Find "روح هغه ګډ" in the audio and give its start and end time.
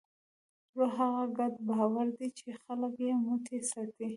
0.77-1.53